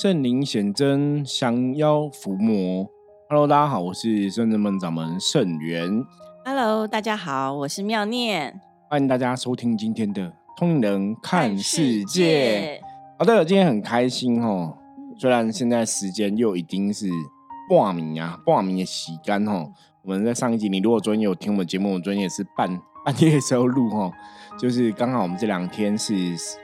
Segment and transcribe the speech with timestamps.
[0.00, 2.88] 圣灵显真，降妖伏魔。
[3.28, 6.02] Hello，大家好，我是圣真门掌门圣元。
[6.42, 8.58] Hello，大家好，我是妙念。
[8.88, 12.80] 欢迎大家收听今天的通灵人看世界。
[13.18, 14.74] 好的，今天很开心哦。
[15.18, 17.06] 虽然现在时间又已经是
[17.68, 19.70] 挂名啊，挂名的洗干哦。
[20.00, 22.66] 我们在上一集，你如果昨天有听我们节目，我昨天也是半
[23.04, 24.10] 半夜的时候录哦。
[24.58, 26.14] 就是刚好我们这两天是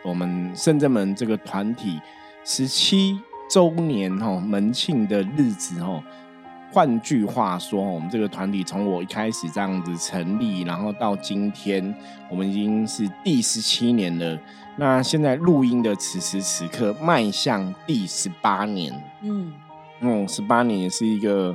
[0.06, 2.00] 我们圣正门这个团体。
[2.48, 3.20] 十七
[3.50, 6.00] 周年哦门庆的日子哦，
[6.70, 11.92] 换句话说，我们这个团体从我一开始这样子成立，然后到今天，
[12.30, 14.38] 我们已经是第十七年了。
[14.76, 18.94] 那现在录音的此时此刻，迈向第十八年。
[19.22, 19.52] 嗯，
[19.98, 21.52] 嗯，十八年也是一个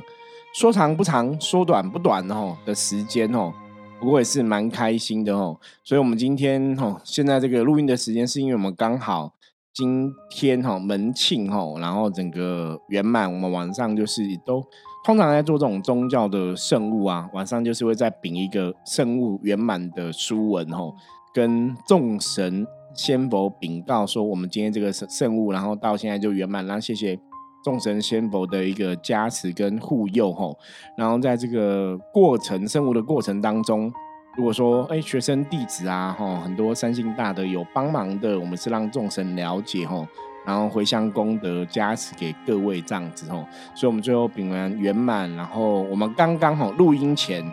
[0.54, 3.50] 说长不长，说短不短哦的时间哦。
[3.98, 5.58] 不过也是蛮开心的哦。
[5.82, 9.32] 所以我们今天哦，现在这个录音的时间，是因为我们刚好。
[9.74, 14.62] 今天哈门庆哈，然后整个圆满，我们晚上就是都
[15.02, 20.92] 通常在做这种宗教的圣物啊，晚上就是会再禀一个圣物圆满的书文哈，
[21.32, 27.18] 跟众神仙佛禀告说，我们今天这个圣圣物，然后到现在就圆满，然后谢谢
[27.64, 30.54] 众神仙佛的一个加持跟护佑哈，
[30.98, 33.90] 然后在这个过程圣物的过程当中。
[34.34, 40.08] 如果说哎，学生弟子啊，哈，很多三星大的有帮忙的，我们是让众神了解哈，
[40.46, 47.44] 然后回向功德加持给各位这样子哦，所以我们最后秉完圆满，然后我们刚刚哈录音前，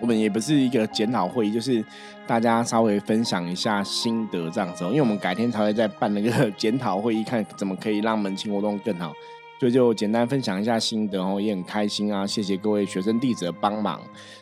[0.00, 1.84] 我们也不是一个检讨会议，就是
[2.26, 9.12] 大家稍微分享一下心得这样子，因为我们改天才会再办那个 检讨会议，看怎么可以让门庆活动更好。
[9.60, 12.26] 所以就简单分享一下心得哦，也很开心啊！
[12.26, 14.00] 谢谢各位学生弟子的帮忙。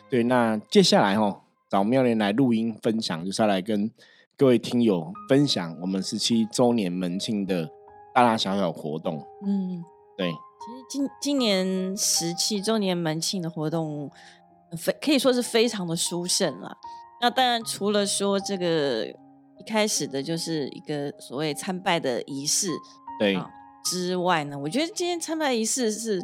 [0.09, 3.91] 对，那接下来哦，找妙莲来录音分享，就是要来跟
[4.37, 7.69] 各位听友分享我们十七周年门庆的
[8.15, 9.21] 大大小小活动。
[9.45, 9.83] 嗯，
[10.17, 10.31] 对。
[10.31, 10.35] 其
[10.71, 14.09] 实今今年十七周年门庆的活动，
[14.77, 16.77] 非可以说是非常的殊胜了。
[17.19, 22.69] 那当然，除了说这个一开始的就是一个所谓参拜的仪式，
[23.19, 23.37] 对。
[23.89, 26.21] 之外呢，我觉得今天参拜仪式是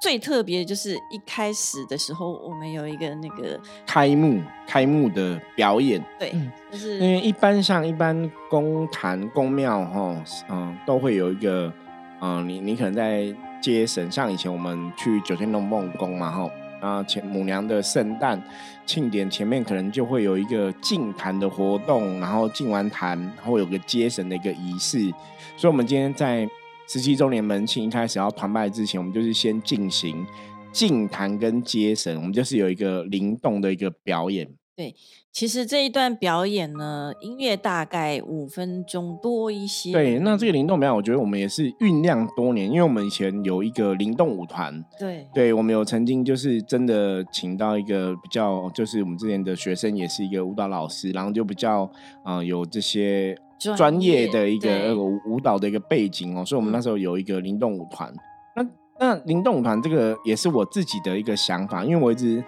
[0.00, 6.00] 最特别，就是一开始的时候，我们有一个那个开幕开幕的表演。
[6.18, 6.32] 对，
[6.70, 11.72] 就是因为一般像一般公坛公庙哈，嗯，都会有一个，
[12.20, 13.26] 嗯，你你可能在
[13.60, 16.50] 接神，像以前我们去九天龙梦宫嘛哈，
[16.80, 18.40] 啊前母娘的圣诞
[18.86, 25.12] 庆典前面可能就会有一个进坛的活动，然后进完坛然后有个接神的一个仪式，
[25.56, 26.48] 所以我们今天在。
[26.92, 30.26] 十七周年门庆一开始要团拜之前，我们就是先进行
[30.72, 34.48] 敬坛跟接神，我们就是有一个灵动的一个表演。
[34.74, 34.92] 对，
[35.30, 39.92] 其实这一段表演呢，音乐大概五分钟多一些。
[39.92, 44.84] 对，那这个灵动表演，我觉得我们也是酝酿多年，因为我们以前有一个灵动舞团。
[44.98, 51.88] 对，对我们有曾经就是真的请到一个比较，就是我们之前的学生也是一个舞蹈老师，然后就比较
[52.24, 53.38] 啊有这些。
[53.76, 58.12] 专业的一个舞蹈的一个背景哦，所以我们那时候有一个灵动舞团。
[58.56, 58.66] 那
[58.98, 62.42] 那灵动舞团这个也是我自己的一个想法，因为我一直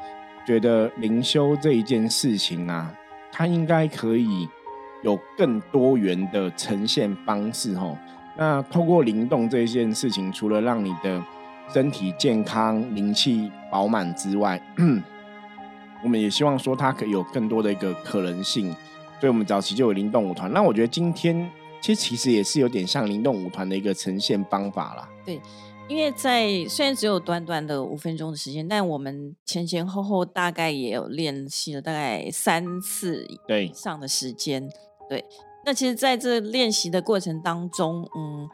[0.46, 2.92] 觉得灵修这一件事情啊，
[3.30, 4.48] 它应该可以
[5.02, 7.96] 有更多元的呈现方式哦。
[8.36, 11.22] 那透过灵动这一件事情，除了让你的
[11.68, 14.60] 身体健康、灵气饱满之外，
[16.02, 18.74] 我们也希望说它可以有更多的一个可能性。
[19.22, 21.48] 所以我们早期就有灵动舞团，那我觉得今天
[21.80, 25.08] 其实其实也是有点像灵动舞团的一个呈现方法啦。
[25.24, 25.40] 对，
[25.86, 34.68] 因为在虽然只有短短的五分钟的时间，但我们前前后后大概也有练习了大概三次以上的时间。
[35.08, 35.24] 对，
[35.64, 38.48] 那其实在这练习的过程当中，嗯，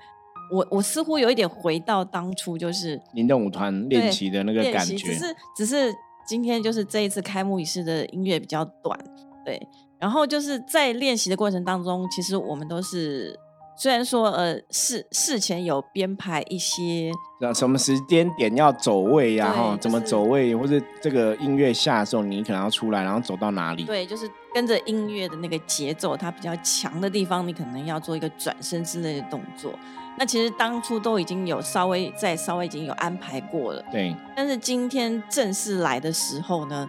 [0.53, 5.25] 我我似乎有一点回到当初就是灵动舞团练习的那个感觉，只是
[5.57, 5.95] 只是
[6.27, 9.01] 今天就是这一次开幕仪式的音乐比较短，
[9.47, 9.67] 对。
[9.99, 13.39] 然后就是在练习的过程当中，其实我们都是
[13.77, 17.11] 虽然说呃事事前有编排一些，
[17.55, 23.85] 什么时间点要走位呀哈，怎么走位，或者这个音乐下的时候你可能要出来，然后走到哪里？
[23.85, 29.73] 对，就是跟着音乐的那个节奏，它比较强的地方，你可能要做一个转身之类的动作。
[30.17, 34.15] 那其实当初都已经有稍微在稍微已经有安排过了，对。
[34.35, 36.89] 但是今天正式来的时候呢？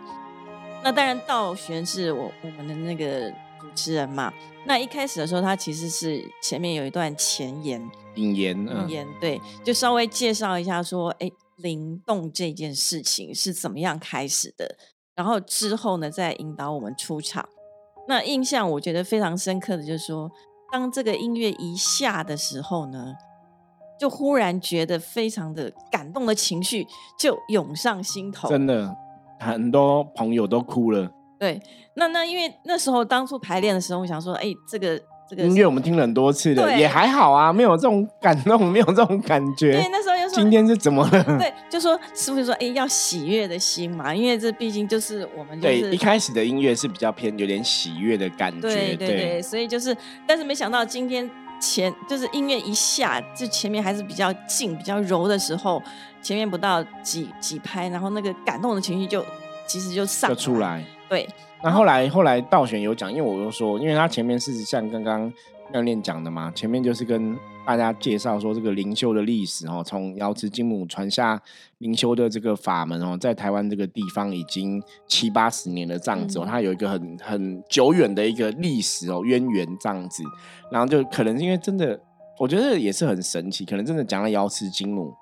[0.83, 3.29] 那当然，道玄是我我们的那个
[3.59, 4.33] 主持人嘛。
[4.65, 7.81] 那一开始的时候，他其实是前面有一段前言、
[8.15, 14.77] 引言、引言，对，就稍微介绍一下说，哎，灵动这件事情是怎么样开始的。
[15.15, 17.47] 然后之后呢，再引导我们出场。
[18.07, 20.31] 那印象我觉得非常深刻的就是说，
[20.71, 23.13] 当这个音乐一下的时候呢，
[23.99, 26.87] 就忽然觉得非常的感动的情绪
[27.19, 28.95] 就涌上心头，真的
[29.39, 31.09] 很多朋友都哭了。
[31.39, 31.59] 对，
[31.95, 35.00] 那那因为那时候当初排练的时候，我想说，哎，这个
[35.30, 35.44] 这个。
[35.44, 39.71] 音乐我们听了很多次的，也还好啊，没有这种感动， 没有这种感觉。
[39.71, 41.24] 对，那时候又说今天是怎么了？
[41.39, 49.95] 对，就说师傅说，哎，要喜悦的心嘛，因为这毕竟就是我们对一开始的音乐是比较偏有点喜悦的感觉，对对对，所以就是，
[50.27, 55.81] 但是没想到今天前就是音乐一下，就前面还是比较静、比较柔的时候，
[56.21, 59.23] 前面不到几几拍，然后那个感动的情绪就
[59.67, 61.27] 其实就上出来，对。
[61.61, 65.31] 那后来后来道玄有讲，因为我又说，因为他前面是像刚刚
[65.71, 67.38] 妙念讲的嘛，前面就是跟
[67.77, 71.42] 大家介绍说这个灵修的历史哦，从瑶池金母传下
[71.80, 80.24] 灵修的这个法门哦，在台湾这个地方已经七八十年的这样子哦，它有一个很很久远的一个历史哦渊源这样子，
[80.71, 82.00] 然后就可能因为真的，
[82.39, 85.13] 我觉得也是很神奇，可能真的讲了瑶池金母。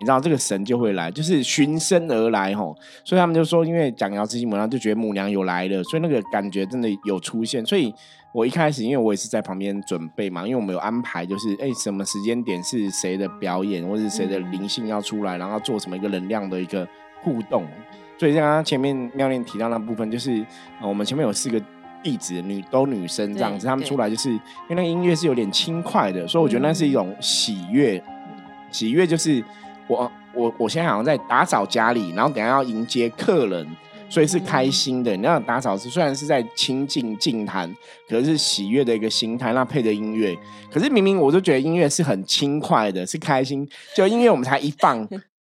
[0.00, 2.74] 你知道这个神就会来，就是循声而来吼，
[3.04, 7.62] 所以他们就说，因为讲瑶池金母，然后就觉得母娘有来了，所以那个感觉真的有出现。
[7.66, 7.94] 所以
[8.32, 16.86] 我一开始，因为我也是在旁边准备嘛，因为我们有安排，就是哎，什么时间点是谁的表演，或者是谁的灵性要出来，然后做什么一个能量的一个
[17.22, 17.66] 互动。
[18.18, 20.44] 所以像刚刚前面妙念提到那部分，就是
[20.82, 21.60] 我们前面有四个
[22.02, 24.38] 弟子，女都女生这样子，他们出来就是因
[24.70, 28.02] 为那个音乐是有点轻快的，所以我觉得那是一种喜悦，
[28.70, 29.42] 喜悦就是。
[29.88, 33.66] 我我我现在好像在打扫家里，然后等下要迎接客人，
[34.10, 35.16] 所以是开心的。
[35.16, 37.74] 你要打扫是虽然是在清静静谈，
[38.08, 39.52] 可是喜悦的一个心态。
[39.54, 40.36] 那配着音乐，
[40.70, 43.66] 可是明明我就觉得音乐是很轻快的，是开心。
[43.96, 45.06] 就音乐我们才一放，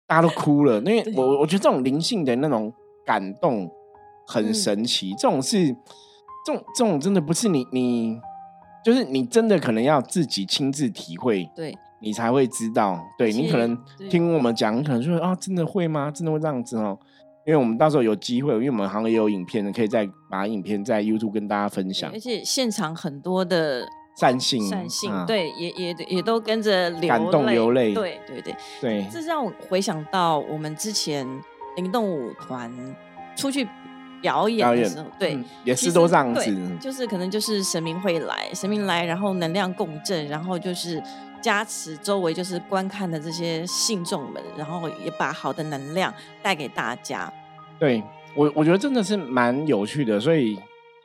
[0.06, 0.78] 大家都哭了。
[0.86, 2.72] 因为我我觉得这种灵性的那种
[3.04, 3.68] 感动
[4.26, 5.12] 很神奇。
[5.18, 5.66] 这种是
[6.46, 8.20] 这种这种真的不是你你
[8.84, 11.50] 就是你真的可能要自己亲自体会。
[11.56, 11.74] 对。
[12.02, 13.76] 你才会知道，对你可能
[14.08, 16.10] 听我们讲，你可能说啊，真的会吗？
[16.10, 16.98] 真的会这样子哦？
[17.50, 22.08] 因为我们到时候有机会，因为我们好像也有影片，可以再把影片在 YouTube 跟大家分享。
[22.12, 23.84] 而且现场很多的
[24.16, 27.92] 善性，善信，对，也也也都跟着流感动流泪。
[27.92, 31.26] 对对对对，这让我回想到我们之前
[31.74, 32.72] 灵动舞团
[33.34, 33.66] 出去
[34.22, 41.02] 表演的时候，对，也是都这样子，就是可能就是神明会来，神明来，然后能量共振，然后就是。
[41.42, 46.12] 加持周围就是观看的这些信众们，然后也把好的能量
[46.42, 47.32] 带给大家。
[47.80, 48.02] 对
[48.36, 50.54] 我，我觉得真的是蛮有趣的，所以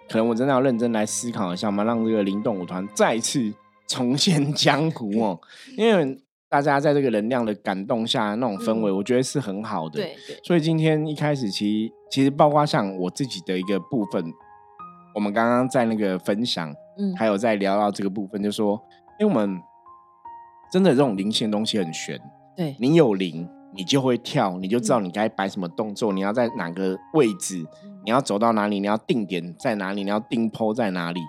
[0.10, 3.52] 可能我真的要认真来思考一下嘛，让这个灵动舞团再次
[3.88, 5.40] 重现江湖哦。
[5.78, 6.18] 因为
[6.50, 10.02] 大家在这个能量的感动下，那种氛围，我觉得是很好的。
[10.02, 14.24] 对，所以今天一开始，其实其实包括像我自己的一个部分，
[15.16, 16.70] 我们刚刚在那个分享，
[17.00, 18.80] 嗯，还有在聊到这个部分，就说，
[19.20, 19.60] 因为我们。
[20.72, 22.20] 真的，这种灵性的东西很玄。
[22.58, 27.66] 对你有灵，你就会跳，你就知道你该摆什么动作，你要在哪个位置，
[28.04, 31.20] 你要走到哪里，你要定点在哪里，你要定坡在哪里。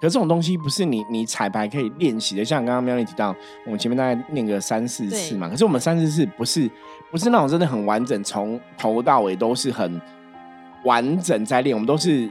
[0.00, 2.44] 可这种东西不是你你彩排可以练习的。
[2.44, 3.34] 像刚刚喵丽提到，
[3.64, 5.48] 我们前面大概练个三四次嘛。
[5.48, 6.68] 可是我们三四次不是
[7.10, 10.00] 不是那种真的很完整，从头到尾都是很
[10.84, 11.74] 完整在练。
[11.74, 12.28] 我们都是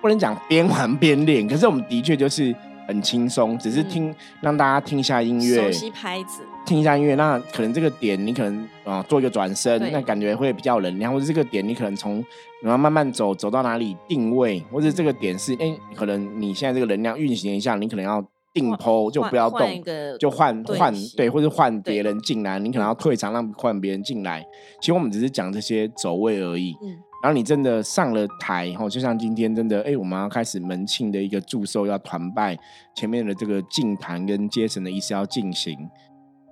[0.00, 2.54] 不能讲边玩边练，可是我们的确就是。
[2.88, 7.14] 很轻松，只是听让大家听一下音乐，熟悉拍子，听一下音乐。
[7.14, 11.10] 那可能这个点你可能啊做一个转身，那感觉会比较能量。
[11.10, 12.22] 或者这个点你可能从
[12.60, 19.82] 然后慢慢走走到哪里定位，或者这个点是哎，可能你现在这个能量运行一下，你可能要定抛就不要动，
[20.18, 24.44] 就换换对，或者换别人进来，你可能要退场让换别人进来。
[24.80, 26.76] 其实我们只是讲这些走位而已。
[27.22, 32.56] 然后你真的上了台，后，就像今天真的，哎，我们要开始门庆的一个祝寿，要团拜，
[32.94, 35.76] 前面的这个敬坛跟接神的仪式要进行，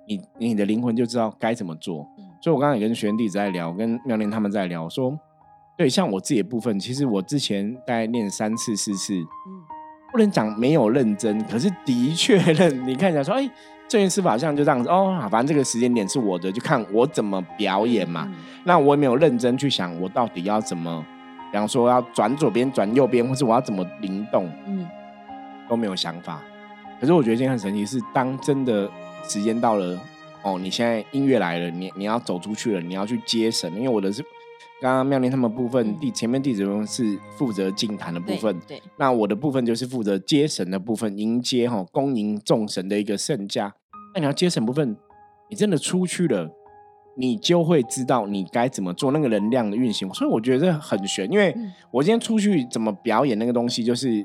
[0.07, 2.07] 你你的灵魂就知道该怎么做。
[2.41, 5.19] 所以我刚才也跟学员弟子在聊，跟妙莲他们在聊，说，
[5.77, 9.63] 对，像我自己的部分，其实我之前大概练三次四次，嗯，
[10.13, 13.51] 不能讲没有认真，可是的确认，你看起来说，哎。
[13.87, 18.27] 这件事好像就这样子哦，反正这个时间点是我的，就看我怎么表演嘛。
[18.65, 21.05] 那我也没有认真去想，我到底要怎么，
[21.53, 24.89] 比方说要转左边、转右边，或是我要怎么灵动，嗯，
[25.69, 26.41] 都没有想法。
[26.99, 28.91] 可是我觉得今天很神奇，是当真的
[29.29, 29.99] 时间到了，
[30.43, 33.75] 哦，你现在音乐来了，你你要走出去了，你要去接神。
[33.75, 34.23] 因为我的是
[34.81, 43.75] 刚刚妙莲他们部分第前面弟子们是负责敬坛的部分，对，那我的部分就是负责接神的部分，迎接哈恭迎众神的一个圣驾。
[44.15, 44.97] 那你要接神部分，
[45.49, 46.51] 你真的出去了，
[47.17, 50.13] 你就会知道你该怎么做那个能量的运行。
[50.13, 51.57] 所以我觉得很悬，因为
[51.91, 54.25] 我今天出去怎么表演那个东西，就是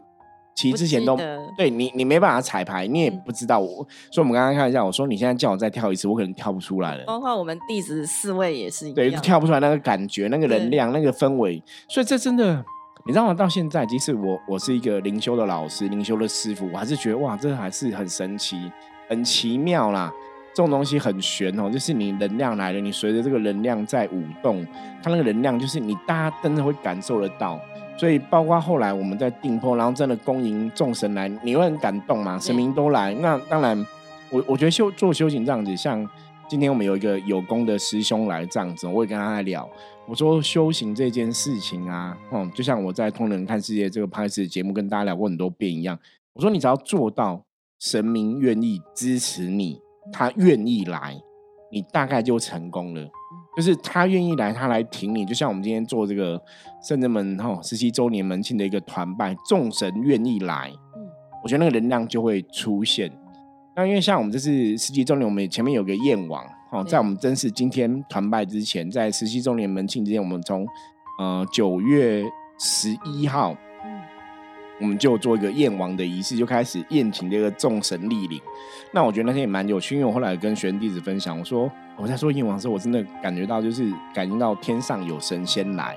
[0.59, 1.17] 其实之前都
[1.55, 3.67] 对你，你没办法彩排，你也不知道我。
[4.11, 7.03] 所以我们刚刚看一下，我说你现在叫我再跳一次，我可能跳不出来了。
[7.05, 11.63] 包括我们弟子四位也是一样，对，跳不出来那个感觉、那个能量、那个氛围。
[11.87, 12.61] 所以这真的，
[13.05, 13.33] 你知道吗？
[13.33, 18.69] 到现在，即使我我是一个灵修的老师、灵修的师傅，我还是觉得哇，这还是很神奇、
[19.07, 20.11] 很奇妙啦。
[20.53, 24.65] 这种东西很玄哦，就是你能量来了，你随着这个能量在舞动，
[25.01, 27.57] 它那个能量就是你大家真的会感受得到。
[27.99, 32.39] 所以，包括后来我们在定坡，然后真的恭迎众神来，你会很感动嘛？
[32.39, 33.85] 神明都来，那当然，
[34.29, 36.07] 我我觉得修做修行这样子，像
[36.47, 39.69] 今天我们有一个有功的师兄来这样子，我也跟他聊，
[40.07, 45.99] 我说修行这件事情啊，嗯，就像我在《通人看世界》这个拍摄节目跟大家聊过很多遍一样，
[46.31, 47.43] 我说你只要做到
[47.79, 49.77] 神明愿意支持你，
[50.13, 51.21] 他愿意来，
[51.69, 53.09] 你大概就成功了。
[53.55, 56.41] 就是他愿意来，他来挺你，就像我们今天做这个
[56.81, 61.07] 圣人门哈十七周年门庆的一个团拜，众神愿意来，嗯，
[61.43, 63.11] 我觉得那个能量就会出现。
[63.75, 70.65] 那因为像我们这是十七周年，我们前面有个燕王哦，在我们真是今天团拜之前，在十七周年门庆之前，我们从
[71.19, 72.23] 呃九月
[72.59, 73.55] 十一号。
[74.79, 78.39] 我们就做一个燕王的仪式，就开始宴请这个众神莅临。
[78.91, 85.95] 那我觉得那天也蛮有趣，因为我后来跟学弟子分享，我说我在做燕王的时候，我真的感觉到就是感应到天上有神仙来。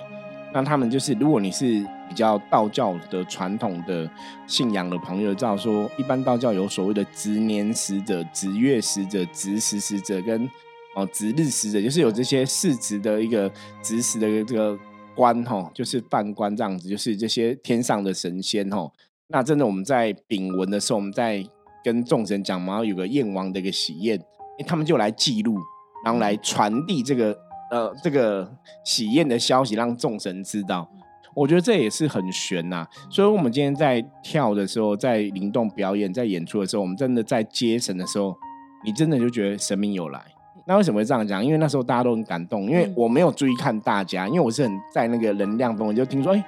[0.53, 1.65] 那他们就是，如果你是
[2.09, 4.11] 比较道教的传统的
[4.47, 10.51] 信仰的朋友，知道说一般道教有所谓的值年使者、值月使者、值时使者跟
[10.95, 14.79] 哦值日使者，就是有这些世值的一个值时的这个。
[15.15, 18.91] 官哈，就是犯官这样子，就是这些天上的神仙哈。
[19.29, 21.45] 那真的我们在丙文的时候，我们在
[21.83, 24.21] 跟众神讲嘛，有个燕王的一个喜宴，
[24.67, 25.57] 他们就来记录，
[26.05, 27.37] 然后来传递这个
[27.71, 28.51] 呃这个
[28.85, 30.89] 喜宴的消息，让众神知道。
[31.35, 32.87] 我觉得这也是很悬呐。
[33.11, 38.37] 所以，我们今天在跳的时候，在灵动表演，在演出的时候，我们真的在接神的时候，
[38.85, 40.23] 你真的就觉得神明有来。
[40.65, 41.45] 那为什么会这样讲？
[41.45, 46.45] 因为那时候大家都很感动，因为我没有注意看大家，因为我是很在那个能量中，我就听说哎，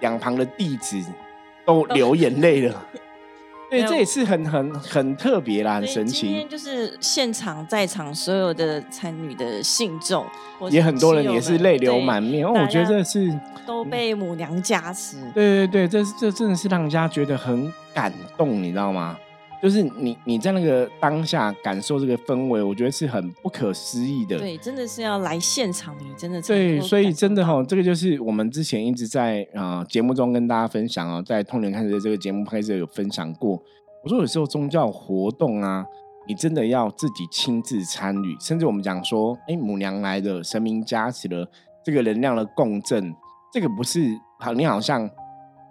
[0.00, 1.02] 两旁的弟子
[1.64, 2.74] 都流眼泪了。
[3.68, 6.28] 对，这也是很很很特别啦，很神奇。
[6.28, 10.24] 今天就是现场在场所有的参与的信众，
[10.70, 12.46] 也很多人也是泪流满面。
[12.46, 15.16] 哦，我觉得这是都被母娘加持。
[15.34, 19.18] 对对对，这这真的是让人家觉得很感动，你知道吗？
[19.66, 24.38] 就是你你在那个当下感受这个氛围，我觉得是很不可思议的。
[24.38, 33.60] 对，真的是要来现场，你真的对，所以真的哈，这个就是我们之前一直在啊节目中跟大家分享啊，在通年看的这个节目拍摄有分享过。
[34.04, 35.84] 我说有时候宗教活动啊，
[36.28, 41.50] 你真的要自己亲自参与，甚至我们讲说，哎，母娘来的，神明加持了
[41.84, 43.12] 这个能量的共振，
[43.52, 45.10] 这个不是好，你好像。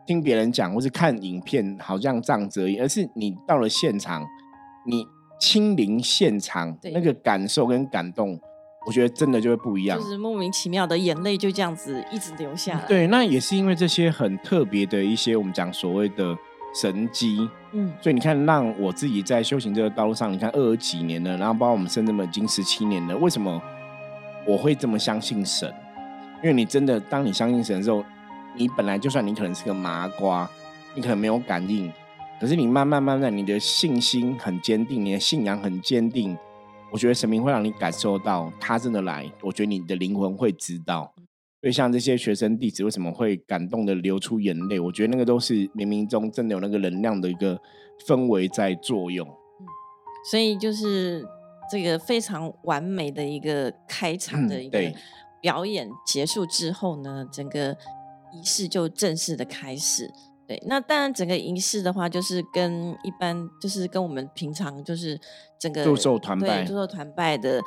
[0.06, 2.78] 听别人讲，或是看影片，好像这样子而已。
[2.78, 4.24] 而是你到了现场，
[4.86, 5.06] 你
[5.40, 8.40] 亲临现场，那个感受跟感动，
[8.86, 10.00] 我觉得真的就会不一样。
[10.00, 12.86] 就是莫名其妙的眼泪就这样子一直流下来。
[12.88, 16.36] 对，那也是因为这些很特别的一些我们讲所谓的
[16.80, 17.50] 神机。
[17.74, 23.62] 嗯，所以你看，让我自己在修行这个道路上，你看二十几年了，然后包括我们深圳门已经十七年了，为什么
[24.48, 25.68] 我会这么相信神？
[26.44, 28.06] 因为你真的，当你相信神的时候。
[28.58, 30.50] 你本来就算你可能是个麻瓜，
[30.96, 31.92] 你可能没有感应，
[32.40, 36.38] 可是你慢慢慢慢，你的信心很坚定，你的信仰很坚定，
[36.90, 41.14] 我觉得神明会让你感受到他真的来，我觉得你的灵魂会知道。
[41.60, 47.60] 所以像这些学生弟子为什么会感动的流出眼泪，我觉得那个都是冥冥中真的有那个能量的一个
[48.08, 49.28] 氛围在作用。
[50.32, 51.26] 所以就是
[51.70, 54.80] 这个非常完美的一个开场的一个
[55.42, 57.76] 表演结束之后呢，整个。
[58.36, 60.12] 仪式就正式的开始，
[60.48, 65.20] 对，那当然整个仪式的话，就是跟一般就是跟我们平常就是
[65.60, 67.62] 整个祝寿团拜、祝寿团拜的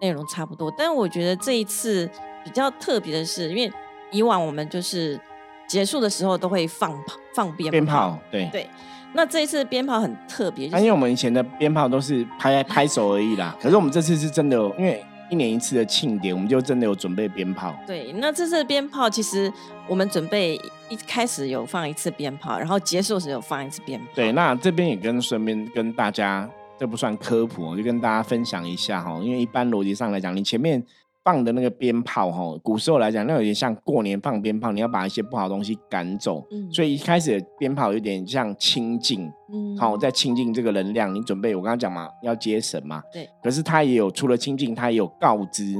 [0.00, 0.72] 内容差不多。
[0.76, 2.08] 但我觉得这一次
[2.44, 3.72] 比较特别的是，因为
[4.12, 5.18] 以往我们就是
[5.66, 8.68] 结束的时候都会放炮、放鞭鞭炮，对对。
[9.12, 15.04] 那这一次鞭炮很特别，因为我们以前的鞭炮都是拍 拍手而已啦，可是我们这次是真的，因为。
[15.30, 17.74] 一年一次的庆典，我们就真的有准备鞭炮。
[17.86, 19.52] 对，那这次鞭炮其实
[19.88, 24.06] 我们准备一开始有放一次鞭炮，然后结束时有放一次鞭炮。
[24.14, 30.84] 对，那这边也跟顺便跟大家，这不算科普，我就跟大家分享一下哈，因为一般逻辑上来讲，你前面。
[31.30, 36.44] 放的那个鞭炮哈，古时候来讲，那有点像过年放鞭炮，你要把一些不好的东西赶走。
[36.50, 43.28] 嗯，所以一开始鞭炮有点像清净，嗯，好，在清净这个能量，你准备我刚刚讲嘛，要接神嘛，对。
[43.40, 45.76] 可是他也有除了清净，他也有告知，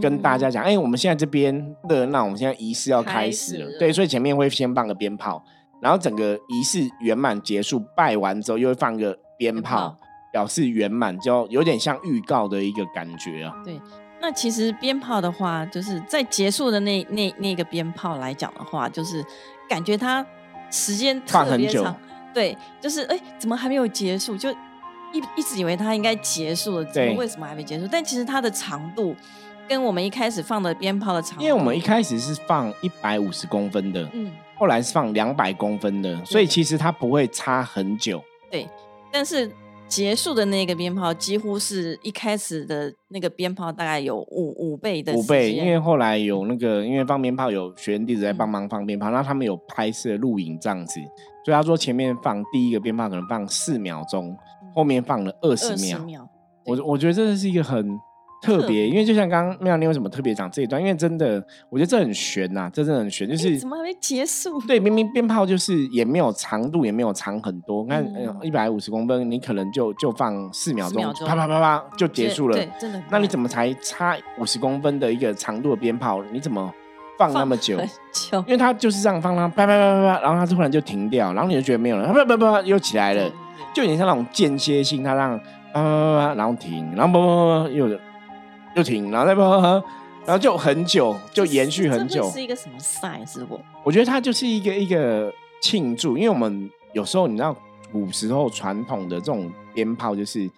[0.00, 5.44] 跟大家讲，哎，我们现在这边的那我们现在仪式要开始了，对，所以前面会先放个鞭炮。
[5.82, 9.94] 然后整个仪式圆满结束，拜完之后又会放个鞭炮，
[10.32, 13.54] 表示圆满，就有点像预告的一个感觉啊。
[13.62, 13.78] 对，
[14.24, 19.22] 那其实鞭炮的话，就是在结束的那那那个鞭炮来讲的话，就是
[19.68, 20.24] 感觉它
[20.70, 21.94] 时间特别长。
[22.32, 24.34] 对，就是哎，怎么还没有结束？
[24.34, 24.50] 就
[25.12, 27.86] 一一直以为它应该结束了，怎么为什么还没结束？
[27.92, 29.14] 但其实它的长度。
[29.66, 38.22] 跟我们一开始放的鞭炮的长，因为我们一开始是放一百五十公分的，嗯，后来是放两百公分的，所以其实它不会差很久。
[38.50, 38.68] 对，
[39.10, 39.50] 但是
[39.94, 50.98] 结束的那个鞭炮几乎是一开始的那个鞭炮大概有五五倍的五倍，因为后来有那个因为放鞭炮有学员弟子在帮忙放鞭炮，那他们有拍摄录影这样子，
[51.44, 54.36] 所以他说前面放第一个鞭炮可能放四秒钟，
[54.74, 56.28] 后面放了二十秒。
[56.66, 57.96] 我我觉得这是一个很。
[58.44, 60.80] 特别，因为就像刚刚妙妮为什么特别讲这一段？
[60.80, 63.28] 因为真的，我觉得这很悬呐，这真的很悬。
[63.28, 64.60] 就是怎么还没结束？
[64.66, 67.84] 对，明明鞭炮就是也没有长度，也没有长很多。
[67.86, 68.04] 看，
[68.42, 72.56] 一百五十公分，你可能就就放四秒钟，啪啪啪啪就结束了。
[72.56, 73.02] 对，真的。
[73.10, 76.22] 那你怎么才差五十公分的一个长度的鞭炮？
[76.32, 76.72] 你怎么
[77.18, 77.78] 放那么久？
[78.46, 83.30] 因为它就是这样放，它啪啪啪啪啪，然后它突然就停掉，然后你就觉得没有了，啪啪啪啪又起来了，
[83.72, 85.38] 就有点像那种间歇性，它让
[85.72, 87.88] 啪啪啪啪，然后停，然后啪啪啪又。
[88.74, 89.82] 就停，然后再播，
[90.26, 92.30] 然后就很久，就延续很久。
[92.30, 93.22] 是一个什么赛？
[93.26, 93.60] 是不？
[93.84, 97.54] 我觉得它就是一个一个庆祝，因为我们有时候你知道，
[97.92, 100.50] 古时候传统的这种鞭炮，就是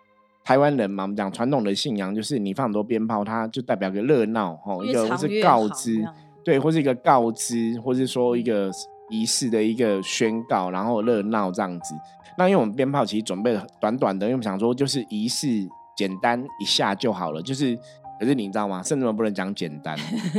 [0.45, 6.01] 台湾人嘛，我们讲传统的信仰，就是你放很多鞭炮，它就代表个热闹，吼，一个是告知，
[6.45, 8.71] 对，或是一个告知，或是说一个
[9.11, 11.93] 仪式的一个宣告，然后热闹这样子。
[12.39, 15.47] 那因为我们鞭炮其实准备短短的，因为我们想说就是仪式
[15.97, 17.77] 简单一下就好了，就是。
[18.19, 18.83] 可是你知道吗？
[18.83, 19.97] 甚至们不能讲简单。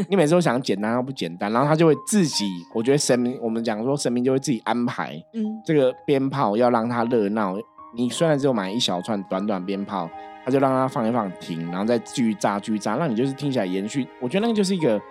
[0.10, 7.56] 你每次都想简单，又不简单，然后他就会自己，我觉得神明，我们讲说神明就会自己安排，嗯，这个鞭炮要让它热闹。
[7.96, 10.10] 你虽然只有买一小串短短鞭炮，
[10.44, 14.08] 他就让它放一放停，然后再继续炸继续炸，让你就是听起来延续。
[14.20, 15.02] 我觉得那个就是一个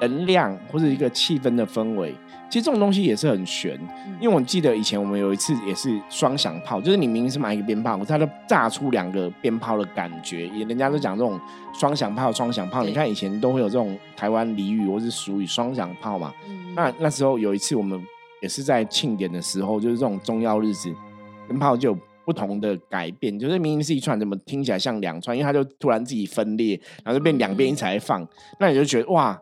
[0.00, 2.14] 能量或者一个气氛的氛围。
[2.50, 3.78] 其实这种东西也是很悬，
[4.18, 10.48] 因为我记得以前我们有一次也是双响炮，就是你明明是买一个鞭炮，它都炸出两个鞭炮的感觉。
[10.48, 11.38] 也人家都讲这种
[11.74, 16.32] 双响炮、双响炮，你看以前都会有这种台湾俚语或是俗语“双响炮”嘛。
[16.74, 18.02] 那那时候有一次我们
[18.40, 20.90] 也是在庆典的时候，就是这种重要日子，
[21.46, 25.36] 鞭炮就有不同的改变，就是明明是一串，怎么听起来像两串？
[25.36, 28.26] 因为它就突然自己分裂，然后就变两边一起来放，
[28.58, 29.38] 那你就觉得哇！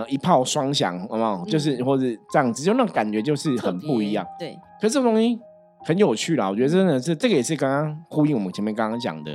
[0.00, 1.44] 呃，一炮双响，好不好？
[1.44, 4.24] 就是或者这样子，就那种感觉就是很不一样。
[4.38, 5.38] 对，可是这种东西
[5.84, 9.32] 很有趣啦，我觉得真的是这个也是刚刚呼应我们前面刚刚讲的，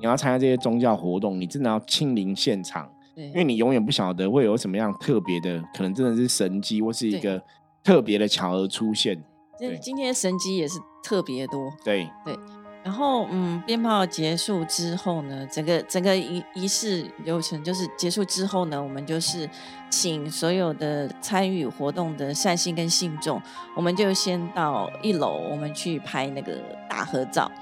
[0.00, 7.40] 你要参加这些宗教活动，你真的要亲临现场，因为你永远不晓得会有什么样特别的，可能真的是神机或是一个
[7.84, 9.22] 特别的巧合出现。
[9.58, 11.70] 对，今天神机也是特别多。
[11.84, 12.34] 对对。
[12.82, 19.48] 然后，嗯，鞭炮结束之后呢，整个整个仪仪式流程就是结束之后呢，我们就是
[19.90, 23.40] 请所有的参与活动的善信跟信众，
[23.76, 27.52] 我们就先到一楼，我们去拍那个大合照。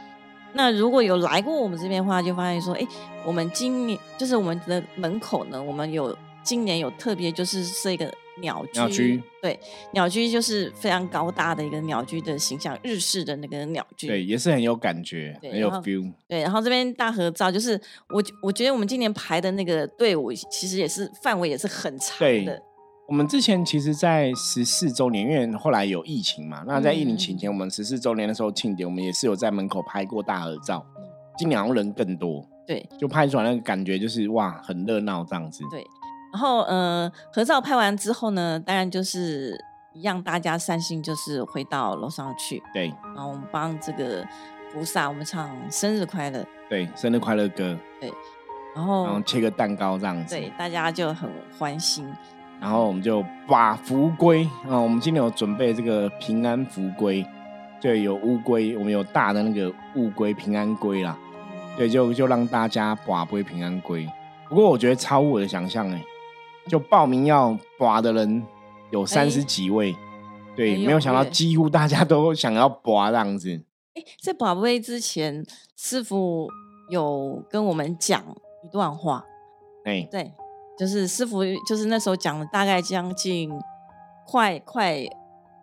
[0.53, 2.87] 那如果有来过我们这边的话，就发现说，哎，
[3.27, 8.13] 我们今年就是我们的门口呢，我们有今年有特别就是设一个。
[8.41, 9.59] 鸟居，对，
[9.93, 16.13] 鸟居就是非常高大的一个鸟居的形象，日式的那个鸟居，对，也是很有感觉，很有 feel。
[16.27, 22.63] 对，然后这边大合照，就是我我觉得我们今年排的那个队伍，其实也是范围也是很长的。
[23.09, 30.85] 我们之前其实，在十四周年，因为后来有疫情嘛，那在疫情前，我们十四周年的时候庆典，我们也是有在门口拍过大合照。
[31.39, 35.65] 今年人更多，对，就拍出来那个感觉就是哇，很热闹这样子。
[35.71, 35.83] 对。
[36.33, 39.59] 然后，呃，合照拍完之后呢，当然就是
[40.03, 42.63] 让大家散心，就是回到楼上去。
[42.75, 42.93] 对。
[43.15, 44.27] 然后我们帮这个
[44.73, 46.45] 菩萨，我们唱生日快乐。
[46.69, 47.77] 对，生日快乐歌。
[47.99, 48.13] 对。
[48.77, 50.35] 然后，然后切个蛋糕这样子。
[50.37, 52.07] 对，大家就很欢心。
[52.61, 57.25] 然后我们就把福龟啊，我们今天有准备这个平安福龟，
[57.81, 61.17] 对，有乌龟，我们有大的那个乌龟平安龟啦。
[61.77, 64.07] 对，就就让大家把龟平安龟。
[64.49, 66.03] 不过我觉得超乎我的想象哎。
[66.69, 68.45] 就报名要拔的人
[68.91, 69.97] 有三十几位，
[70.55, 73.65] 对，没有想到几乎大家 都想要拔这样子。
[73.95, 75.45] 哎，在拔位之前，
[75.77, 76.49] 师傅
[76.91, 78.23] 有跟我们讲
[78.65, 79.25] 一段话。
[79.85, 80.33] 哎，对，
[80.79, 83.51] 就是师傅就是那时候讲了大概将近
[84.27, 85.03] 快快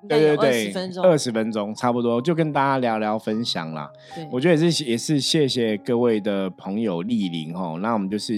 [0.08, 3.90] 对对对，分钟，二十分钟差不多，就跟大家聊聊分享啦。
[4.32, 7.78] 我觉得也是也是谢谢各位的朋友莅临哦。
[7.82, 8.38] 那我们就是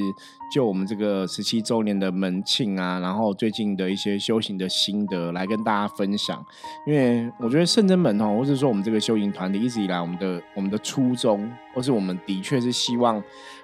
[0.53, 6.43] 就我们这个十七周年的门庆啊，然后最近的一些修行的心得来跟大家分享。
[6.85, 13.21] 因为我觉得圣真门哦，或者说我们这个修行团体一直以来我们的我们的初衷，或是我们的确是希望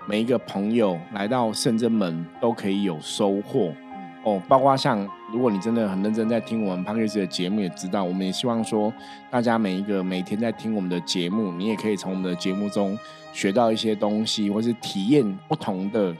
[0.07, 3.73] 每一个朋友来到圣真门都可以有收获。
[4.23, 8.91] 哦，包括像如果你真的很认真在听我们 p a r k e s 的节目，也知道我们也希望说，
[9.29, 12.97] 大家每一个每天在听我们的节目，你也可以从我们的节目中
[13.33, 16.15] 学到一些东西，或是体验不同的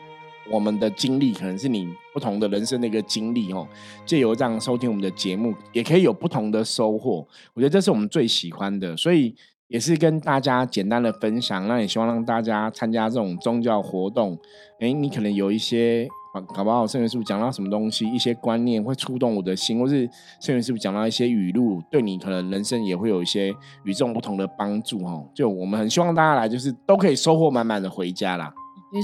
[0.51, 3.65] 我们的经历，可能是你不同的人生的一个经历哦。
[4.05, 7.25] 借由这样收听我们的节目，也可以有不同的收获。
[7.53, 9.33] 我觉得这是我们最喜欢的，所以
[9.69, 11.65] 也是跟大家简单的分享。
[11.69, 14.37] 那也希望让大家参加这种宗教活动，
[14.81, 16.05] 哎，你可能有一些。
[16.41, 25.27] 搞不好圣元师傅讲到什么东西，一些观念会触动我的心，或是圣元师傅讲到一些语录，对你可能人生也会有一些与众不同的帮助哦。
[25.33, 28.53] 就我们很希望大家来，就是都可以收获满满的回家啦。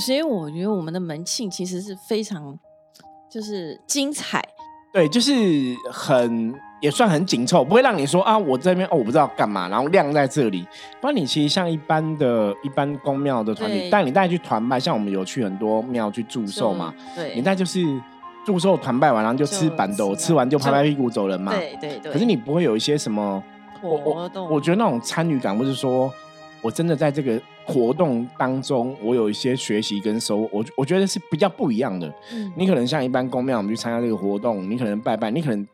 [0.05, 2.57] 所以我觉得我们的门庆其实是非常
[3.31, 4.43] 就是精彩，
[4.93, 5.33] 对，就是
[5.91, 6.53] 很。
[6.81, 10.65] 也算很紧凑，不会让你说啊，我这边哦，我不知道干嘛，然后晾在这里。
[11.01, 17.83] 不然你其实像一般的一般公庙的团体，带你带去团拜，像我们有去很多庙去祝寿嘛，对，你带就是
[18.45, 21.53] 祝寿团拜完，然后就吃板豆，吃完就拍拍屁股走人嘛。
[21.53, 22.13] 对对对。
[22.13, 23.43] 可是你不会有一些什么
[23.81, 24.49] 活动？
[24.49, 26.09] 我觉得那种参与感，或是说
[26.61, 32.07] 我真的在这个活动当中，我有一些学习跟收，我我觉得是比较不一样的。
[32.33, 32.49] 嗯。
[32.55, 35.67] 你可能像一般公庙，我们去参加这个活动，你可能拜拜，你可能。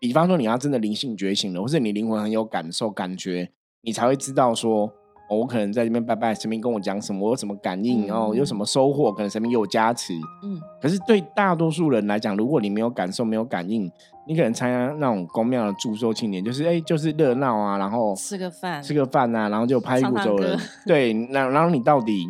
[0.00, 3.50] 比方说，你要真的灵性觉醒了，或是你灵魂很有感受、感觉，
[3.82, 4.90] 你才会知道说，
[5.28, 10.14] 我可能在这边拜拜，神明跟我讲什么，我有什么感应，然后有什么收获，可能神明有加持。
[10.42, 10.58] 嗯。
[10.80, 13.92] 可是对大多数人来讲，如果你没有感受、没有感应，
[14.26, 20.58] 你可能参加那种公庙的祝寿庆典，就是哎，就是热闹啊，然后吃个饭，吃个饭啊，然后就拍鼓走人。
[20.86, 22.26] 对，那然后你到底，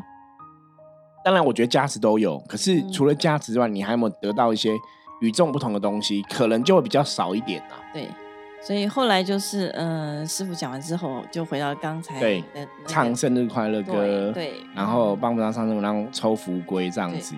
[1.25, 4.73] 当然我觉得加持都有，可是除了加持之外，你还有没有得到一些？
[5.21, 7.77] 与众不同的东西，可能就会比较少一点啦。
[7.93, 8.09] 对，
[8.63, 12.45] 所以后来就是，嗯，师傅讲完之后，就回到刚才对
[12.87, 17.35] 唱生日快乐歌，对，然后帮不上上生然后抽福龟这样子。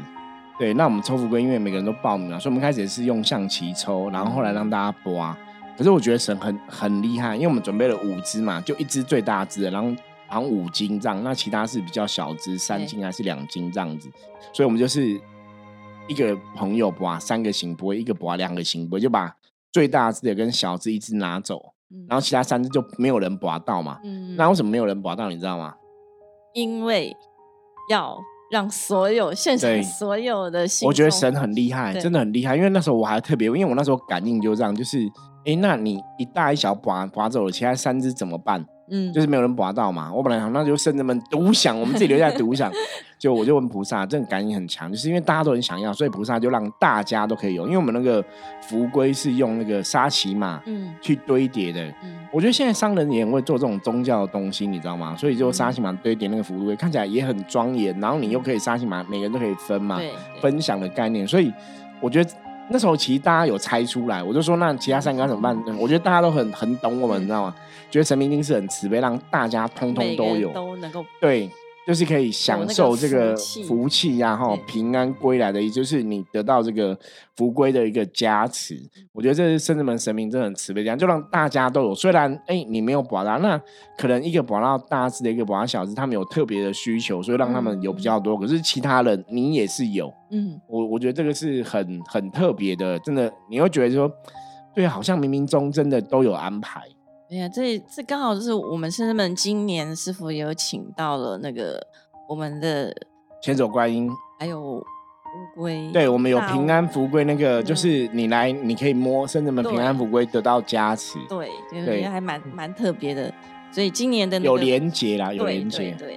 [0.59, 5.37] 对，那我们抽福龟，因为每个人都报名了，所以我们开始也是用象棋抽，然后后来让大家拨。
[5.77, 9.89] 可是我觉得神很很厉害，因为我们准备了五只嘛，就一只最大只的，然后
[10.29, 14.09] 好像五斤这样，那其他是比较小只，三斤还是两斤这样子，
[14.53, 15.21] 所以我们就是。
[16.13, 19.35] 一个朋友拔三个行波，一个拔两个行波，就把
[19.73, 21.73] 最大只的跟小只一只拿走，
[22.07, 23.99] 然后其他三只就没有人拔到嘛。
[24.37, 25.31] 那为什么没有人拔到？
[25.31, 25.75] 你知道吗？
[26.53, 27.17] 因为
[27.89, 28.19] 要
[28.51, 32.55] 让所有现场所有的，我觉得神很厉害，真的很厉害。
[32.55, 34.99] 因为那时候我还特别，因为我那时候感应就这样，就是
[35.45, 38.65] 哎，那你一大一小拔拔走了，其他三只怎么办？
[38.91, 40.13] 嗯，就是没有人拔到嘛。
[40.13, 42.71] 我本来想那就圣人们独享，我们自己留下独享。
[43.19, 47.67] 就我就问菩萨，这种感应很强，就是因为大家都很想要，所以菩萨就让大家都可以有。
[47.67, 48.23] 因为我们那个
[48.61, 51.81] 福龟是用那个沙琪玛嗯去堆叠的。
[52.03, 55.15] 嗯，我觉得现在商人也很会做这种宗教的东西，你知道吗？
[55.17, 57.99] 所以就沙琪玛堆叠那个福龟，看起来也很庄严。
[58.01, 60.01] 然后你又可以沙琪玛，每个人都可以分嘛，
[60.41, 61.27] 分享的概念。
[61.27, 61.53] 所以
[62.01, 62.29] 我觉得
[62.69, 65.57] 那时候其实大家有猜出来，我就说那其他三个怎么办？
[65.79, 67.55] 我觉得大家都很很懂我们，你知道吗？
[67.91, 71.51] 觉得神明一定是很慈悲，让大家通通都有，都能够对。
[71.85, 76.97] 就是可以享受这个福气呀，哈，平安归来的，也就是你得到这个
[77.37, 78.79] 福归的一个加持。
[79.13, 81.95] 我觉得这是圣子门神明真的很慈悲，这样就让大家都有。
[81.95, 83.61] 虽然哎，你没有保到，那
[83.99, 88.39] 可能一个保到大字的一个保到小字，他们有特别的需求，所以让他们有比较多。
[88.39, 94.09] 可是其他人你也是有，嗯，我我觉得这个是很很特别的，真的你会觉得说，
[94.73, 96.83] 对，好像冥冥中真的都有安排。
[97.33, 101.81] 哎呀，这这刚好就是我们师生们今年师傅有请到了那个
[102.29, 102.95] 我们的
[103.43, 104.07] 千手观音，
[104.39, 104.85] 还有乌
[105.55, 105.91] 龟。
[105.95, 111.19] 对，我们有平安福龟，那个就是你来，你可以摸生人们平安福龟得到加持。
[111.27, 113.33] 对，对，还蛮蛮特别的。
[113.71, 115.93] 所以今年的有连结啦，有连结。
[115.93, 116.15] 对，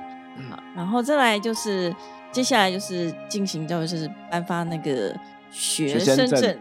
[0.49, 1.95] 好，然后再来就是
[2.30, 5.17] 接下来就是进行就是颁发那个
[5.49, 6.58] 学生证。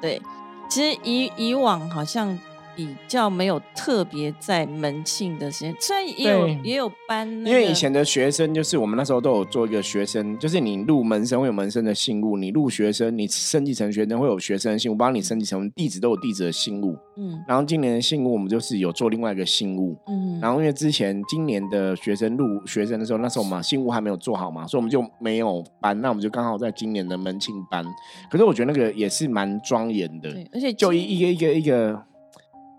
[0.00, 0.22] 对，
[0.70, 2.38] 其实以以往好像。
[2.80, 16.96] 比较没有特别在门庆的时间，虽然也有也有班，因为以前的学生就是我们那时候都有做一个学生，就是你入门生会有门生的信物，你入学生你升级成学生会有学生的信物，帮你升级成地址都有地址的信物。
[17.18, 19.94] 嗯，然后今年的信物我们就是有做另外一个信物。
[20.06, 27.84] 嗯，然后因为之前今年的学生入学生的时候，那时候嘛信物还没有做好嘛，所以我们就没有班，那我们就刚好在今年的门庆班。
[28.30, 32.09] 可是我觉得那个也是蛮庄严的，而且就一一个一个一个。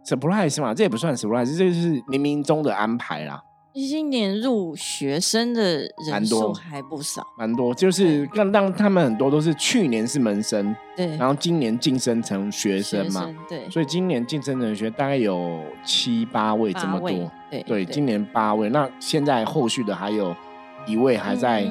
[0.06, 3.42] Surprise 嘛，这也不算 surprise，这就是冥冥中的安排啦。
[3.74, 20.36] 今年入学生的人数还不少，蛮多，就是让让他们很多都是去年是门生，对，然后今年晋升成学生嘛，对，所以今年晋升的学大概有七八位这么多，对，对，今年八位，那现在后续的还有
[20.86, 21.66] 一位还在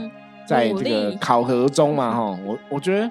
[0.48, 3.10] 在这个考核中嘛， 哈，我我觉得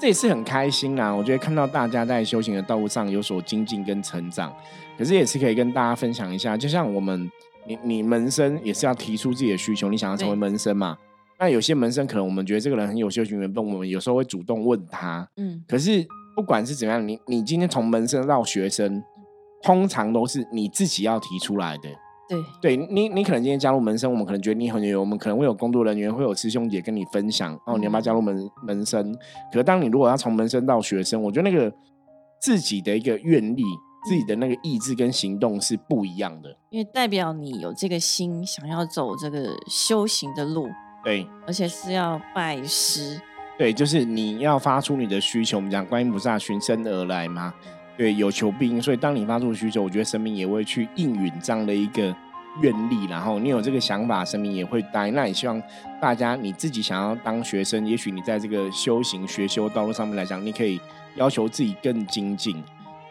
[0.00, 4.54] 这也是很开心啦，我觉得看到大家在修行的道路上有所精进跟成长，
[4.98, 7.30] 可是也是可以跟大家分享一下，就像我们。
[7.66, 10.98] 你你门生也是要提出自己的需求，你想要成为门生嘛？
[11.38, 15.26] 那有些门生可能我们觉得这个人很有修行缘分，我们有时候会主动问他。
[15.38, 19.02] 嗯，可是不管是怎样，你你今天从门生到学生，
[19.62, 21.88] 通常都是你自己要提出来的。
[22.60, 29.12] 对，对你你可能今天加入门生，我们可能觉得你很有，我们可能会有工作人员，会有师兄姐跟你分享哦，你要不要加入门门生？
[29.52, 31.72] 可是当你如果要从门生到学生，我觉得那个
[32.40, 33.62] 自己的一个愿力。
[34.06, 40.68] 自己的那个意志跟行动是不一样的，因为代表你有这个心，想要走这个修行的路，
[41.02, 43.18] 对，而且是要拜师，
[43.56, 45.56] 对，就是你要发出你的需求。
[45.56, 47.54] 我们讲观音菩萨寻声而来嘛，
[47.96, 52.14] 对，有求必应，所以当你发出需求，我觉得神明也会去应允这样的一个
[52.60, 53.06] 愿力。
[53.08, 55.14] 然后你有这个想法，神明也会答应。
[55.14, 55.62] 那也希望
[56.00, 60.80] 大家你自己想要当学生，也许你在这个修行学修道路上面来讲，你可以
[61.16, 62.62] 要求自己更精进。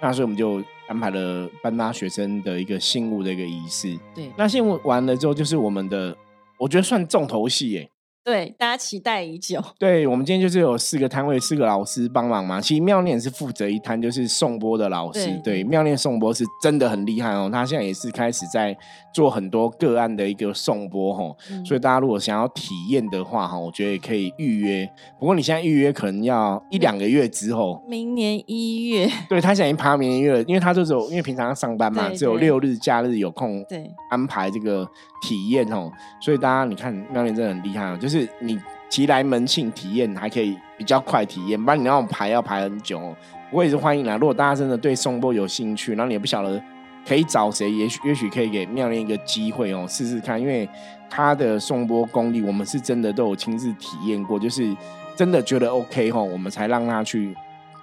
[0.01, 0.63] 那所以我们就。
[0.85, 3.97] 安排了班大学生的一个信物的一个仪式。
[4.13, 6.15] 对，那信物完了之后，就是我们的，
[6.59, 7.89] 我觉得算重头戏耶。
[8.23, 9.62] 对，大家期待已久。
[9.77, 12.62] 对，我们今天就是有四个摊位，四个老师帮忙嘛。
[12.62, 15.41] 其实妙念是负责一摊，就是颂钵的老师。
[15.43, 17.49] 对，妙念颂钵是真的很厉害哦。
[17.51, 18.75] 他现在也是开始在
[19.13, 21.36] 做很多个案的一个颂钵哈。
[21.65, 24.89] 所以大家如果想要体验的话哈，我觉得也可以预约。
[25.19, 27.83] 不过你现在预约可能要一两个月之后。
[27.89, 29.09] 明年一月。
[29.27, 33.62] 对他现在已经排到明年一月了，因为他就只有因为平常要上班嘛，只有六日假日有空。
[33.67, 33.91] 对。
[34.09, 34.88] 安排这个
[35.23, 38.29] 体验哦，所以大家你看妙念真的很厉害哦，就是。
[38.41, 38.59] 你
[38.89, 42.99] 提来门庆体验，还可以比较快体验，不然你那种排要排很久。
[42.99, 43.15] 哦
[43.51, 46.62] 我也是欢迎啦，如果大家真的对颂钵有兴趣，然后你也不晓得
[47.07, 50.69] 可以找谁，也许也许可以给妙念一个机会哦，试试看，因为
[51.09, 54.75] 他的颂钵功力，我们是真的都有亲自体验过，就是
[55.15, 57.36] 真的觉得 OK 哦，我们才让他去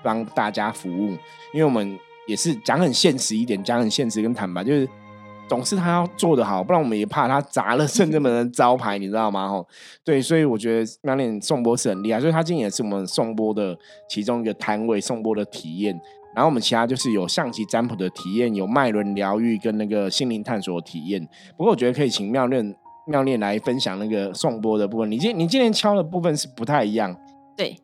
[0.03, 1.11] 帮大家服务。
[1.53, 1.99] 因为我们
[2.29, 4.89] 也是讲很现实一点，讲很现实跟坦白，就是。
[5.51, 9.49] 总是他要做的好，不然我们也怕他砸了圣正门的招牌，你知道吗？
[9.49, 9.67] 吼，
[10.05, 13.77] 对，所以我觉得妙念颂钵是很厉害，所以他今天也是我们颂钵的
[14.09, 16.01] 其中一个摊位，颂钵的体验。
[16.37, 21.21] 然后我们其他就是有象棋占卜的体验，有脉轮疗愈跟那个心灵探索的体验。
[21.57, 22.73] 不过我觉得可以请妙念
[23.09, 25.11] 妙念来分享那个颂钵的部分。
[25.11, 27.17] 你今你今天敲的部分是不太一样，
[27.57, 27.77] 对。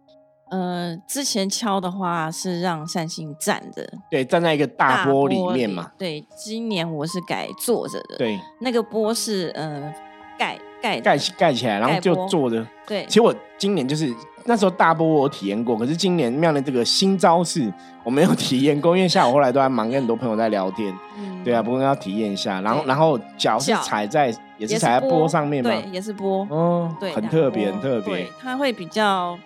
[0.49, 5.91] 呃，之前敲的话是让善心站着，对，站在一个大波里面嘛。
[5.99, 9.93] 对，今年我是改坐着的，对，那个波是呃
[10.39, 12.65] 盖盖盖盖起来，然后就坐着。
[12.87, 17.73] 对，其实我今年就是那时候大波我体验过，可是今年妙的这个新招式
[18.05, 20.97] 我没有 体验过，因为下午后来都在忙，跟很多朋友在聊天。
[21.19, 25.71] 嗯，对啊，不过要体验一下，然后然后脚是踩在也是踩在波上面嘛？
[25.71, 26.47] 对，也是波。
[26.51, 28.29] 哦，对，很特别，很特别。
[28.41, 29.37] 它会比较。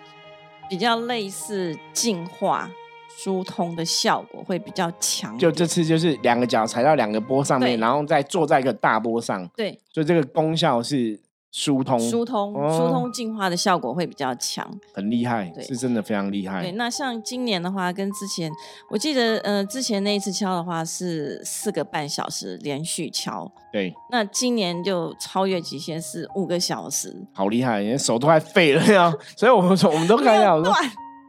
[0.71, 2.71] 比较类似净化、
[3.09, 5.37] 疏通的效果会比较强。
[5.37, 9.45] 就这次就是两个脚踩到两个波上面，然后再坐在一个大波上。
[9.49, 11.19] 对，所以这个功效是。
[11.51, 16.61] 疏通、疏通、疏通净化的效果会比较强，很厉害，是真的非常厉害。
[16.61, 18.49] 对，那像今年的话，跟之前
[18.89, 23.93] 我记得，呃，之前那一次敲的话是四个半小时连续敲，对。
[24.09, 29.13] 那今年就超越极限是五个小时，好厉害，连手都快废了呀！
[29.35, 30.73] 所以我们说，我们都看到说，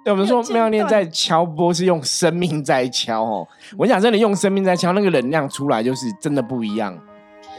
[0.05, 3.45] 对，我们说妙念在敲波是用生命在敲哦。
[3.77, 6.97] 我想真的用生命在敲，那个能量出来就是真的不一样。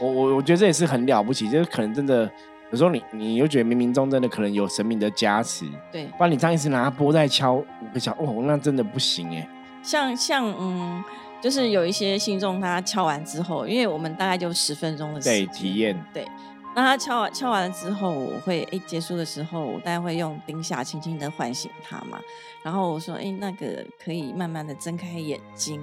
[0.00, 2.30] 我我我觉得这也是很了不起，就是可能真的。
[2.74, 9.48] 有时候你你又觉得冥冥中真的可能有神明的加持，对，不然你这样一直拿波在敲五个小哦，那真的不行哎。
[9.80, 11.04] 像像嗯，
[11.40, 15.46] 就是有一些信众他敲完之后，因为我们大概就十分钟的时间。
[15.50, 16.26] 体验，对，
[16.74, 22.18] 那他敲完敲完了之后，我会哎结束的时候，我大概会用丁下轻轻的唤醒他嘛，
[22.64, 25.80] 然后我说哎那个可以慢慢的睁开眼睛，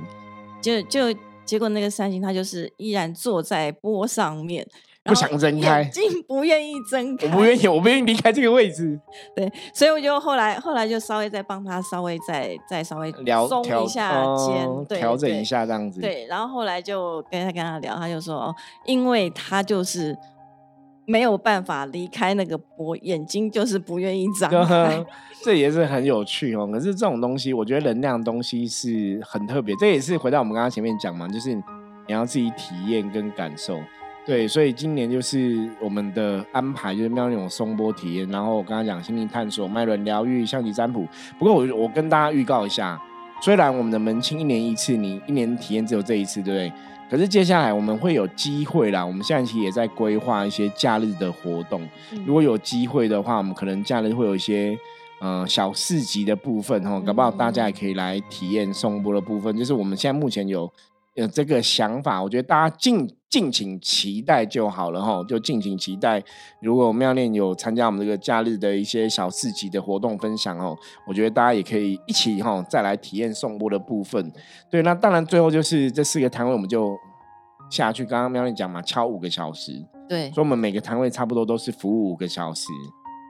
[0.59, 4.67] 就就结果那个三星他就是依然坐在波上面。
[5.03, 8.99] 不想睁开，眼睛不愿意睁开，我不愿意，我不愿意离开这个位置。
[9.35, 15.99] 对，所以我就后来后来就稍微再帮他稍微再再稍微聊松一下肩，调整一下这样子。
[15.99, 20.15] 对，然后后来就跟他跟他聊，他就说，因为他就是
[21.05, 25.03] 没有办法离开那个波，眼睛就是不愿意张开。
[25.43, 26.69] 这也是很有趣哦。
[26.71, 29.75] 可是这种东西，我觉得能量东西是很特别。
[29.77, 31.63] 这也是回到我们刚刚前面讲嘛，就是你
[32.09, 33.79] 要自己体验跟感受。
[34.23, 38.29] 对，所以今年就是我们的安排，就是妙那种松波体验。
[38.29, 41.07] 然后我刚刚讲心灵探索、脉轮疗愈、象棋占卜。
[41.39, 43.01] 不过我我跟大家预告一下，
[43.41, 46.71] 虽然我们的门清一年一次，你一年体验只有这一次，对不对？
[47.09, 51.81] 可是接下来我们会有机会啦，我们现在其实也在规划一些假日的活动。
[52.25, 54.77] 如果有机会的话，我们可能假日会有一些
[55.19, 59.57] 呃小市集的部分哈，搞不好大家也可以来体验颂钵的部分。
[59.57, 60.71] 就是我们现在目前有
[61.15, 66.23] 有这个想法，我觉得大家敬敬请期待就好了哈，就敬请期待。
[66.61, 74.31] 如果妙念有参加我们这个假日的一些小市集的活动分享哦，我觉得大家也可以一起哈再来体验颂钵的部分。
[74.69, 76.97] 对，那当然最后就是这四个摊位我们就。
[77.69, 79.71] 下去，刚刚喵念讲嘛，敲五个小时，
[80.09, 82.67] 对，所以我们每个摊位差不多都是服务五个小时，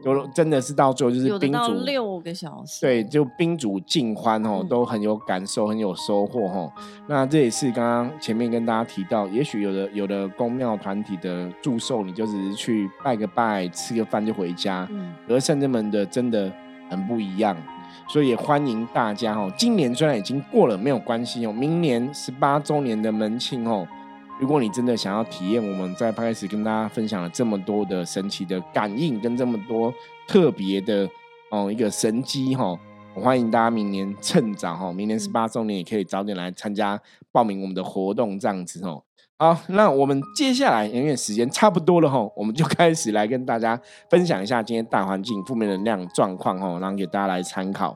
[0.04, 6.72] 就真的是到最后就是宾主六个小时，对，就宾主尽欢哦，都很有感受，很有收获哦。
[7.08, 16.52] 那这也是刚刚前面跟大家提到，也许有的有的公庙团体的祝寿，你就只是去拜个拜，吃个饭就回家，嗯，而圣人们的真的
[16.90, 17.56] 很不一样，
[18.08, 19.52] 所以也欢迎大家哦。
[19.56, 23.88] 今年虽然已经过了，没有关系哦，明年十八周年的门庆哦。
[24.41, 29.93] 如果你真的想要体验我们在开始跟大家分享了这么多的神奇的感应，跟这么多
[30.27, 31.08] 特别的
[31.51, 32.75] 哦一个神机哈，
[33.13, 36.99] 我欢迎大家明年趁早哈，明年十八周年也可以早点来参加
[37.32, 39.04] 报名我们的活动这样子哦。
[39.38, 47.95] 好，那我们接下来因为时间差不多了哈，我们就开始来跟大家分享一下今天大环境负面能量状况哈，然后给大家来参考。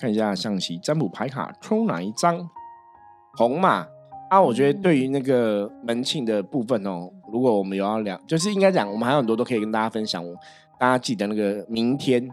[0.00, 2.50] 看一下象棋占卜牌卡抽哪一张？
[3.36, 3.86] 红马。
[4.28, 10.24] 啊，我觉得对于那个门庆的部分哦，如果我们有要聊，就是应该讲，我们还有很多都可以跟大家分享。
[10.78, 12.28] 大家记得那个明天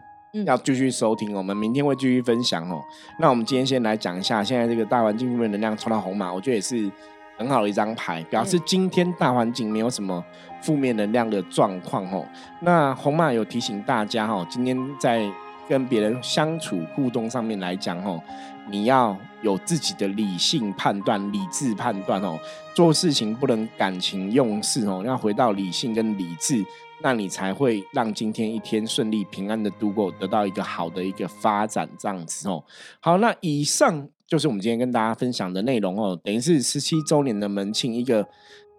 [0.45, 2.81] 要继续收听，我们明天会继续分享哦。
[3.19, 6.91] 那我们今天先来讲一下，现在这个大环境负面能量抽到红马，我觉得也是
[7.37, 10.21] 很好的一张牌，表示今天大环境没有什么
[10.61, 12.25] 负面能量的状况哦。
[12.59, 15.31] 那红马有提醒大家哦，今天在
[15.67, 18.21] 跟别人相处互动上面来讲哦。
[18.69, 22.39] 你要有自己的理性判断、理智判断哦，
[22.73, 26.63] 做事情不能感情用事哦，要回到理性跟理智，
[27.01, 32.63] 那你才会让今天一天顺利平安的度过，得到一个好的一个发展这样子哦。
[33.01, 38.25] 好，那以上就是我们今天跟大家分享的内容哦，等于是十七周年的门庆一个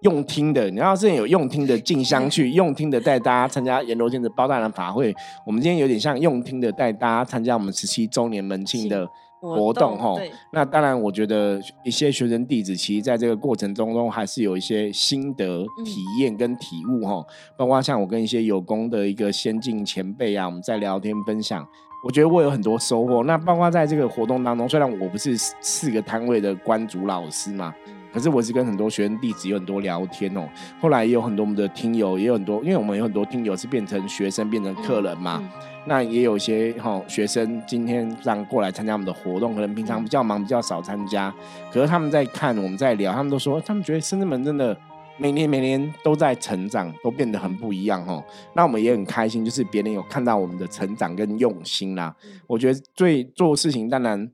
[0.04, 5.14] 用听的，你要是有用听的进香去， 用听的带大家参加阎罗殿的包大人法会，
[5.44, 9.06] 我们今天有点像用听的带大家参加我们十七周年门庆的。
[9.46, 10.14] 活动哈，
[10.54, 17.22] 那当然，我觉得一些学生弟子其实在这个过程中中还是有一些心得体验跟体悟哈，
[17.54, 21.62] 包括像我跟一些有功的一个先进前辈啊，我们在聊天分享，
[22.06, 23.22] 我觉得我有很多收获。
[23.24, 27.74] 那包括在这个活动当中，虽然我不是四个摊位的关主老师嘛，
[28.14, 30.48] 可是我是跟很多学生弟子有很多聊天哦。
[30.80, 35.42] 后来也有很多我们的听友，也有很多，因为我们有很多听友是变成学生变成客人嘛。
[35.86, 41.34] 那也有些哈学生今天让过来参加我们的活动，可能平常比较忙，比较少参加。
[41.72, 44.74] 可是他们在看我们在聊，他们都说他们觉得深圳门真的
[45.18, 48.24] 每年每年都在成长，都变得很不一样哦。
[48.54, 52.14] 那我们也很开心，就是别人有看到我们的成长跟用心啦。
[52.46, 54.30] 我觉得最做事情当然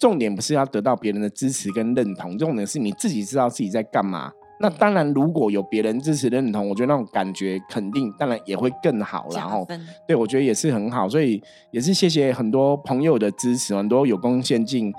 [0.00, 4.32] 重点不是要得到别人的支持跟认同，重点是你自己知道自己在干嘛。
[4.62, 9.28] 那当然，如果有别人支持认同，我觉得那种感觉肯定，当然也会更好。
[9.32, 9.66] 然后，
[10.06, 14.92] 对我觉得也是很好，所以也是谢谢很多朋友的支持，很多有功先进。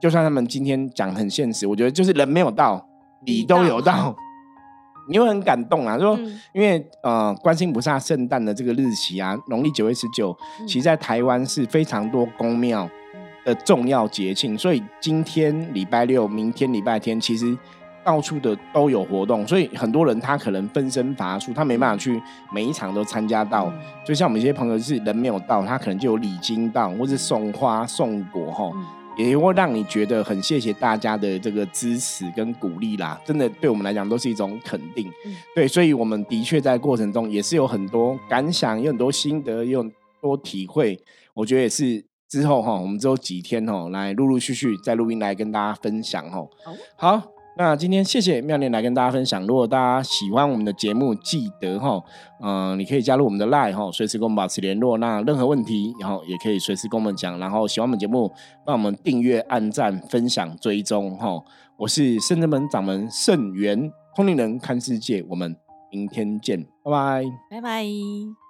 [0.00, 2.86] 就算他们今天讲很现实，我觉得就是人没有到，
[3.24, 4.14] 礼都有到，
[5.08, 5.98] 你会很感动啊。
[5.98, 6.18] 说
[6.52, 12.86] 因为呃，观音菩萨圣诞的这个日期啊，农历九月十九，其实在台湾是非常多公庙
[13.46, 17.56] 的重要节庆，所以今天礼拜六，明天礼拜天，其实。
[18.04, 23.68] 到处的都有活动，所以很多人他可能分身乏术，他没办法去每一场都参加到。
[24.04, 28.70] 就像我们一些朋友是人没有到，他可能就有礼金到，或是送花送果哈，
[29.18, 33.20] 也会让你觉得很谢谢大家的这个支持跟鼓励啦。
[33.24, 35.10] 真的对我们来讲都是一种肯定。
[35.52, 40.96] 对，所以我们的确在过程中也是有很多感想，有很多心得，有很多体会。
[41.34, 46.46] 我觉得也是之后哈，我们之后几天哈，来陆陆续续在录音来跟大家分享哈。
[46.96, 47.22] 好。
[47.58, 49.46] 那今天谢谢妙念来跟大家分享。
[49.46, 51.98] 如果大家喜欢我们的节目，记得哈，
[52.42, 54.98] 嗯，你可以加入我们的 Line 哈，随时跟我们保持联络。
[54.98, 57.38] 那任何问题，然后也可以随时跟我们讲。
[57.38, 58.30] 然后喜欢我们节目，
[58.62, 61.42] 帮我们订阅、按赞、分享、追踪哈。
[61.78, 65.56] 我是圣真门掌门圣元通灵人看世界，我们。
[65.90, 68.45] 明天见，拜拜，拜拜。